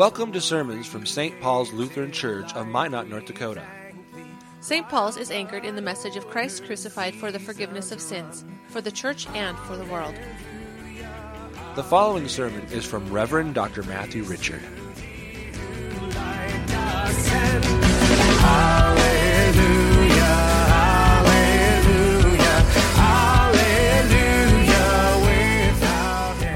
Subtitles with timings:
[0.00, 1.38] Welcome to sermons from St.
[1.42, 3.62] Paul's Lutheran Church of Minot, North Dakota.
[4.60, 4.88] St.
[4.88, 8.80] Paul's is anchored in the message of Christ crucified for the forgiveness of sins, for
[8.80, 10.14] the church and for the world.
[11.74, 13.82] The following sermon is from Reverend Dr.
[13.82, 14.62] Matthew Richard.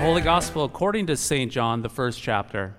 [0.00, 1.52] Holy Gospel according to St.
[1.52, 2.78] John, the first chapter.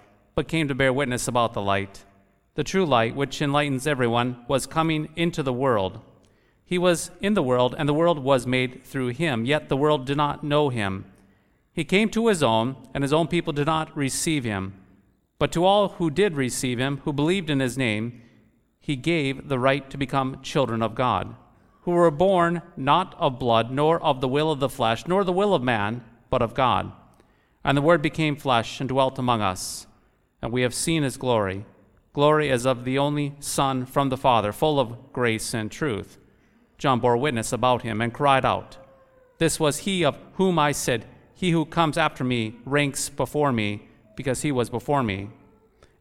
[0.35, 2.05] but came to bear witness about the light.
[2.55, 5.99] The true light, which enlightens everyone, was coming into the world.
[6.65, 10.05] He was in the world, and the world was made through him, yet the world
[10.05, 11.05] did not know him.
[11.73, 14.73] He came to his own, and his own people did not receive him.
[15.39, 18.21] But to all who did receive him, who believed in his name,
[18.79, 21.35] he gave the right to become children of God,
[21.81, 25.31] who were born not of blood, nor of the will of the flesh, nor the
[25.31, 26.91] will of man, but of God.
[27.63, 29.87] And the Word became flesh and dwelt among us,
[30.41, 31.65] and we have seen his glory
[32.13, 36.17] glory as of the only Son from the Father, full of grace and truth.
[36.77, 38.77] John bore witness about him and cried out,
[39.37, 43.87] This was he of whom I said, He who comes after me ranks before me
[44.15, 45.29] because he was before me.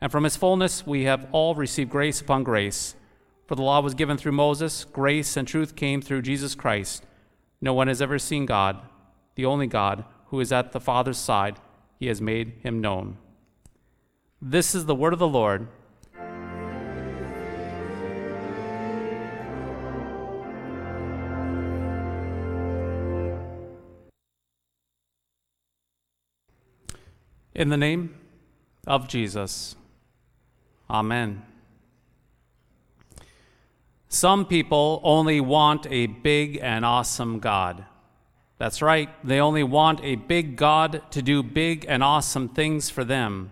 [0.00, 2.94] And from his fullness we have all received grace upon grace.
[3.46, 7.04] For the law was given through Moses, grace and truth came through Jesus Christ.
[7.60, 8.80] No one has ever seen God,
[9.34, 11.58] the only God, who is at the Father's side.
[11.98, 13.18] He has made him known.
[14.42, 15.68] This is the word of the Lord.
[27.54, 28.14] In the name
[28.86, 29.76] of Jesus.
[30.88, 31.42] Amen.
[34.08, 37.84] Some people only want a big and awesome God.
[38.56, 43.04] That's right, they only want a big God to do big and awesome things for
[43.04, 43.50] them.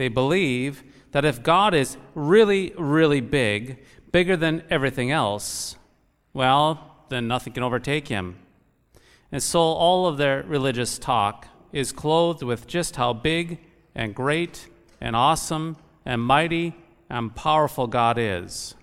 [0.00, 5.76] They believe that if God is really, really big, bigger than everything else,
[6.32, 8.38] well, then nothing can overtake him.
[9.30, 13.58] And so all of their religious talk is clothed with just how big
[13.94, 14.70] and great
[15.02, 16.74] and awesome and mighty
[17.10, 18.76] and powerful God is.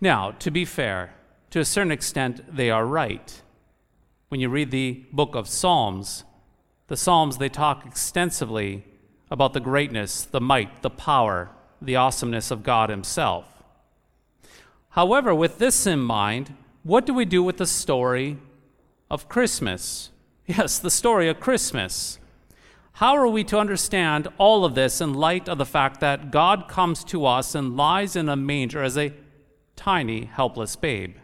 [0.00, 1.12] Now, to be fair,
[1.50, 3.42] to a certain extent, they are right.
[4.28, 6.22] When you read the book of Psalms,
[6.86, 8.84] the Psalms, they talk extensively
[9.30, 11.50] about the greatness, the might, the power,
[11.80, 13.44] the awesomeness of God Himself.
[14.90, 18.38] However, with this in mind, what do we do with the story
[19.10, 20.10] of Christmas?
[20.46, 22.18] Yes, the story of Christmas.
[22.92, 26.68] How are we to understand all of this in light of the fact that God
[26.68, 29.12] comes to us and lies in a manger as a
[29.76, 31.16] tiny, helpless babe?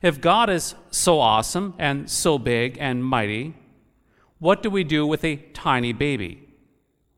[0.00, 3.54] If God is so awesome and so big and mighty,
[4.38, 6.43] what do we do with a tiny baby?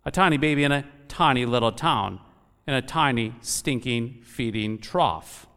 [0.06, 2.20] A tiny baby in a tiny little town,
[2.64, 5.48] in a tiny, stinking, feeding trough.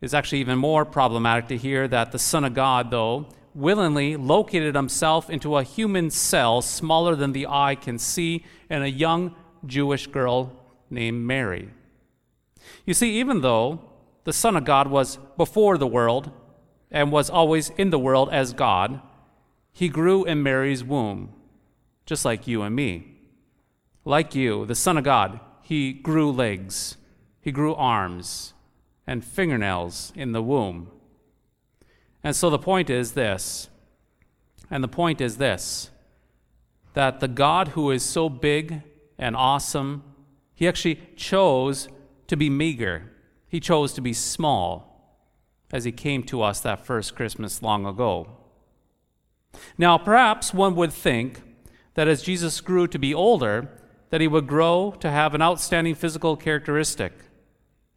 [0.00, 4.74] It's actually even more problematic to hear that the Son of God, though, willingly located
[4.74, 10.08] himself into a human cell smaller than the eye can see in a young Jewish
[10.08, 10.52] girl
[10.90, 11.70] named Mary.
[12.84, 13.84] You see, even though
[14.24, 16.32] the Son of God was before the world
[16.90, 19.00] and was always in the world as God,
[19.70, 21.32] he grew in Mary's womb,
[22.06, 23.18] just like you and me.
[24.04, 26.96] Like you, the Son of God, he grew legs,
[27.40, 28.54] he grew arms,
[29.06, 30.90] and fingernails in the womb.
[32.24, 33.68] And so the point is this,
[34.70, 35.90] and the point is this
[36.94, 38.82] that the God who is so big
[39.18, 40.02] and awesome,
[40.54, 41.88] he actually chose
[42.26, 43.10] to be meager.
[43.48, 44.92] He chose to be small
[45.72, 48.28] as he came to us that first Christmas long ago.
[49.78, 51.42] Now, perhaps one would think
[51.94, 53.68] that as Jesus grew to be older,
[54.10, 57.12] that he would grow to have an outstanding physical characteristic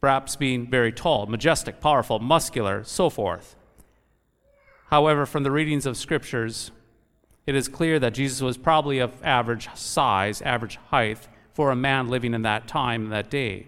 [0.00, 3.56] perhaps being very tall, majestic, powerful, muscular, so forth.
[4.88, 6.70] However, from the readings of scriptures,
[7.46, 12.08] it is clear that Jesus was probably of average size, average height for a man
[12.08, 13.66] living in that time, that day.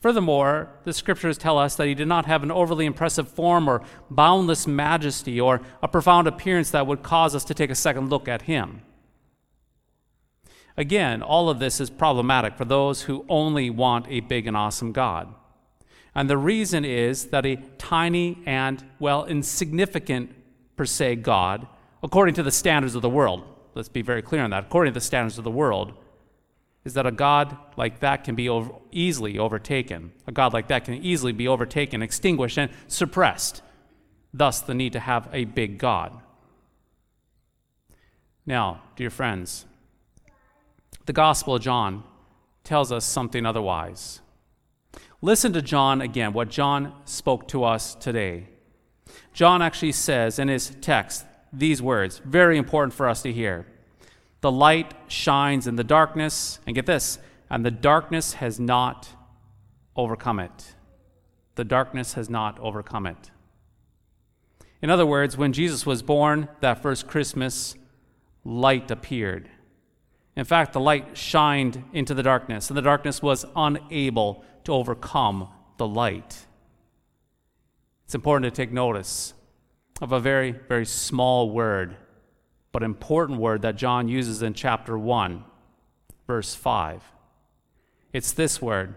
[0.00, 3.82] Furthermore, the scriptures tell us that he did not have an overly impressive form or
[4.10, 8.28] boundless majesty or a profound appearance that would cause us to take a second look
[8.28, 8.82] at him.
[10.78, 14.92] Again, all of this is problematic for those who only want a big and awesome
[14.92, 15.34] God.
[16.14, 20.30] And the reason is that a tiny and, well, insignificant
[20.76, 21.66] per se God,
[22.00, 23.42] according to the standards of the world,
[23.74, 25.94] let's be very clear on that, according to the standards of the world,
[26.84, 30.12] is that a God like that can be over, easily overtaken.
[30.28, 33.62] A God like that can easily be overtaken, extinguished, and suppressed.
[34.32, 36.12] Thus, the need to have a big God.
[38.46, 39.66] Now, dear friends,
[41.06, 42.04] the Gospel of John
[42.64, 44.20] tells us something otherwise.
[45.20, 48.48] Listen to John again, what John spoke to us today.
[49.32, 53.66] John actually says in his text these words, very important for us to hear.
[54.40, 57.18] The light shines in the darkness, and get this,
[57.50, 59.08] and the darkness has not
[59.96, 60.74] overcome it.
[61.56, 63.30] The darkness has not overcome it.
[64.80, 67.74] In other words, when Jesus was born that first Christmas,
[68.44, 69.48] light appeared.
[70.38, 75.48] In fact, the light shined into the darkness, and the darkness was unable to overcome
[75.78, 76.46] the light.
[78.04, 79.34] It's important to take notice
[80.00, 81.96] of a very, very small word
[82.70, 85.42] but important word that John uses in chapter 1,
[86.28, 87.02] verse 5.
[88.12, 88.94] It's this word,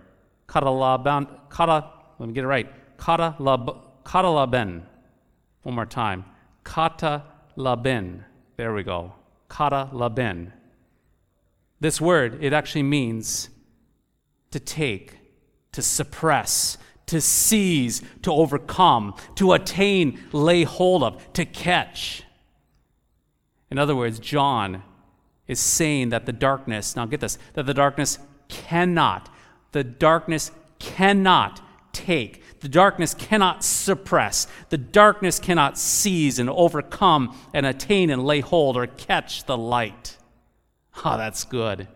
[0.48, 1.90] katalaban, kata,
[2.20, 4.84] let me get it right, katalaben.
[5.64, 6.26] One more time,
[6.64, 8.26] katalaben.
[8.58, 9.14] There we go,
[9.50, 10.52] katalaben.
[11.82, 13.50] This word, it actually means
[14.52, 15.18] to take,
[15.72, 22.24] to suppress, to seize, to overcome, to attain, lay hold of, to catch.
[23.72, 24.84] In other words, John
[25.48, 29.34] is saying that the darkness, now get this, that the darkness cannot,
[29.72, 31.62] the darkness cannot
[31.94, 38.40] take, the darkness cannot suppress, the darkness cannot seize and overcome and attain and lay
[38.40, 40.18] hold or catch the light.
[41.04, 41.88] Ah, oh, that's good.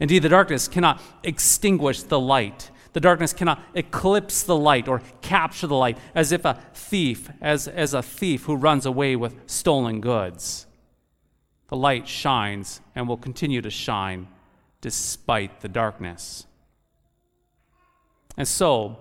[0.00, 2.70] Indeed, the darkness cannot extinguish the light.
[2.92, 7.66] The darkness cannot eclipse the light or capture the light as if a thief, as,
[7.66, 10.66] as a thief who runs away with stolen goods
[11.74, 14.28] the light shines and will continue to shine
[14.80, 16.46] despite the darkness.
[18.36, 18.98] And so,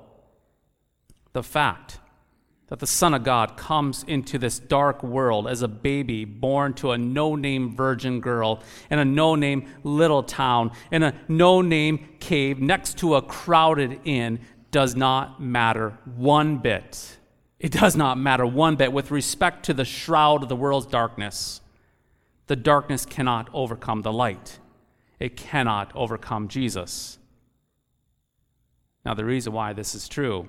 [1.33, 1.99] the fact
[2.67, 6.91] that the Son of God comes into this dark world as a baby born to
[6.91, 12.07] a no name virgin girl in a no name little town in a no name
[12.19, 14.39] cave next to a crowded inn
[14.71, 17.17] does not matter one bit.
[17.59, 21.61] It does not matter one bit with respect to the shroud of the world's darkness.
[22.47, 24.59] The darkness cannot overcome the light,
[25.19, 27.19] it cannot overcome Jesus.
[29.05, 30.47] Now, the reason why this is true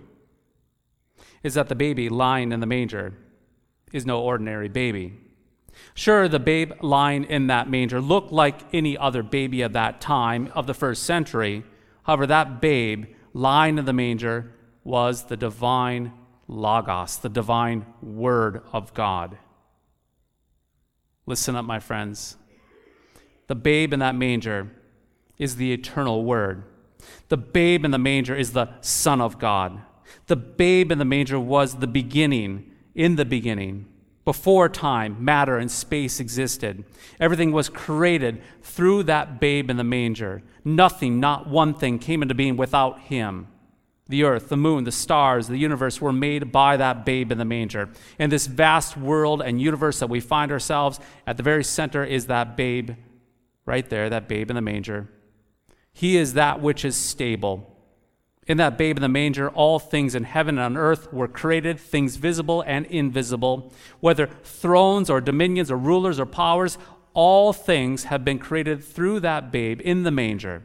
[1.45, 3.13] is that the baby lying in the manger
[3.93, 5.13] is no ordinary baby.
[5.95, 10.51] Sure, the babe lying in that manger looked like any other baby of that time,
[10.55, 11.63] of the first century.
[12.05, 14.53] However, that babe lying in the manger
[14.83, 16.13] was the divine
[16.49, 19.39] Logos, the divine Word of God.
[21.27, 22.37] Listen up, my friends.
[23.47, 24.71] The babe in that manger
[25.39, 26.65] is the eternal Word.
[27.29, 29.81] The babe in the manger is the Son of God.
[30.27, 33.87] The babe in the manger was the beginning, in the beginning.
[34.25, 36.85] Before time, matter, and space existed,
[37.21, 40.43] everything was created through that babe in the manger.
[40.65, 43.49] Nothing, not one thing, came into being without him.
[44.09, 47.45] The earth, the moon, the stars, the universe were made by that babe in the
[47.45, 47.91] manger.
[48.19, 52.27] And this vast world and universe that we find ourselves at the very center is
[52.27, 52.93] that babe
[53.67, 55.09] right there, that babe in the manger.
[55.93, 57.74] He is that which is stable.
[58.47, 61.81] In that babe in the manger, all things in heaven and on earth were created,
[61.81, 66.77] things visible and invisible, whether thrones or dominions or rulers or powers,
[67.15, 70.63] all things have been created through that babe in the manger.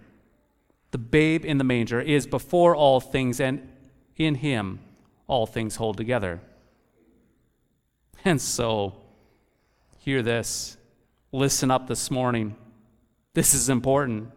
[0.92, 3.72] The babe in the manger is before all things, and
[4.18, 4.80] in him
[5.28, 6.42] all things hold together.
[8.26, 8.96] And so,
[10.00, 10.78] hear this.
[11.32, 12.56] Listen up this morning.
[13.36, 14.32] This is important.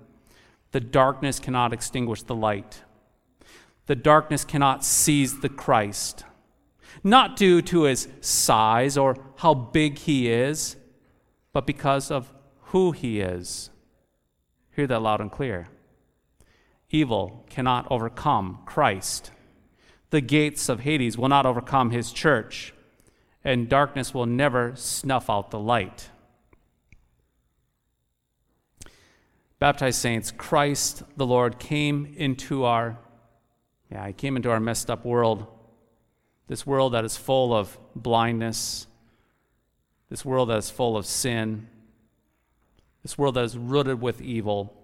[0.70, 2.82] The darkness cannot extinguish the light.
[3.86, 6.24] The darkness cannot seize the Christ,
[7.02, 10.76] not due to his size or how big he is,
[11.52, 12.32] but because of
[12.66, 13.70] who he is.
[14.74, 15.68] Hear that loud and clear.
[16.90, 19.30] Evil cannot overcome Christ.
[20.10, 22.72] The gates of Hades will not overcome his church,
[23.42, 26.10] and darkness will never snuff out the light.
[29.58, 32.98] Baptized saints, Christ the Lord came into our
[33.92, 35.46] Yeah, He came into our messed up world,
[36.48, 38.86] this world that is full of blindness,
[40.08, 41.68] this world that is full of sin,
[43.02, 44.74] this world that is rooted with evil.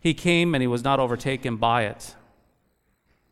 [0.00, 2.14] He came and He was not overtaken by it.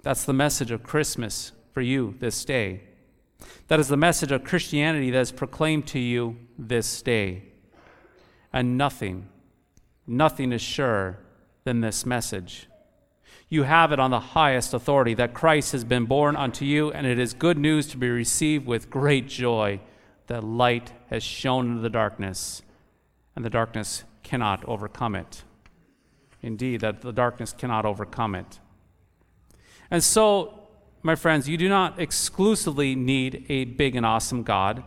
[0.03, 2.83] That's the message of Christmas for you this day.
[3.69, 7.45] That is the message of Christianity that is proclaimed to you this day.
[8.53, 9.29] And nothing,
[10.09, 11.21] nothing is surer
[11.63, 12.69] than this message.
[13.49, 17.07] You have it on the highest authority that Christ has been born unto you, and
[17.07, 19.81] it is good news to be received with great joy
[20.27, 22.63] that light has shone into the darkness,
[23.37, 25.45] and the darkness cannot overcome it.
[26.43, 28.59] Indeed, that the darkness cannot overcome it.
[29.93, 30.69] And so,
[31.05, 34.83] my friends, you do not exclusively need a big and awesome God,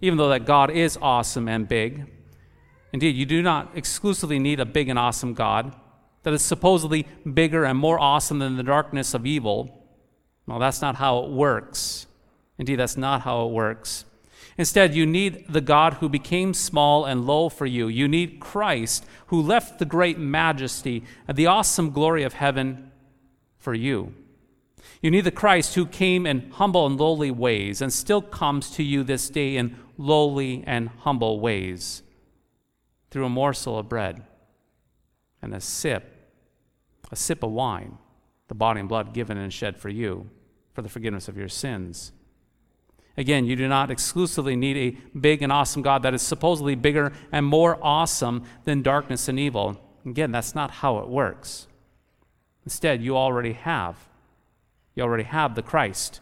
[0.00, 2.10] even though that God is awesome and big.
[2.92, 5.76] Indeed, you do not exclusively need a big and awesome God
[6.22, 9.86] that is supposedly bigger and more awesome than the darkness of evil.
[10.46, 12.06] Well, that's not how it works.
[12.58, 14.04] Indeed, that's not how it works.
[14.58, 17.88] Instead, you need the God who became small and low for you.
[17.88, 22.92] You need Christ who left the great majesty and the awesome glory of heaven
[23.58, 24.14] for you.
[25.00, 28.82] You need the Christ who came in humble and lowly ways and still comes to
[28.82, 32.02] you this day in lowly and humble ways
[33.10, 34.22] through a morsel of bread
[35.40, 36.11] and a sip,
[37.12, 37.98] a sip of wine,
[38.48, 40.28] the body and blood given and shed for you
[40.74, 42.10] for the forgiveness of your sins.
[43.16, 47.12] Again, you do not exclusively need a big and awesome God that is supposedly bigger
[47.30, 49.78] and more awesome than darkness and evil.
[50.04, 51.68] Again, that's not how it works.
[52.64, 54.08] Instead, you already have
[54.94, 56.20] you already have the Christ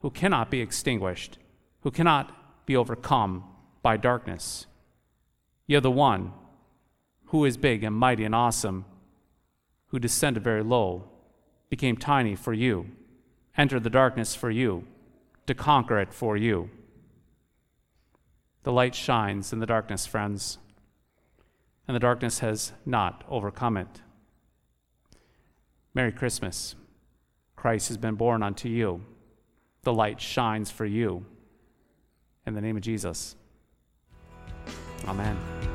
[0.00, 1.38] who cannot be extinguished,
[1.80, 3.44] who cannot be overcome
[3.82, 4.66] by darkness.
[5.66, 6.32] You're the one
[7.26, 8.84] who is big and mighty and awesome,
[9.92, 11.04] who descended very low,
[11.68, 12.86] became tiny for you,
[13.56, 14.84] entered the darkness for you,
[15.46, 16.70] to conquer it for you.
[18.62, 20.58] The light shines in the darkness, friends,
[21.86, 24.00] and the darkness has not overcome it.
[25.94, 26.74] Merry Christmas.
[27.54, 29.04] Christ has been born unto you.
[29.82, 31.26] The light shines for you.
[32.46, 33.36] In the name of Jesus.
[35.06, 35.71] Amen.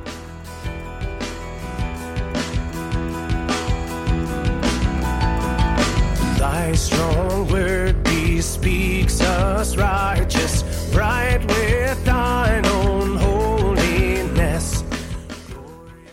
[6.37, 10.61] Thy strong word bespeaks us righteous,
[10.93, 14.83] bright with thine own holiness.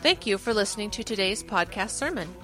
[0.00, 2.34] Thank you for listening to today's podcast sermon.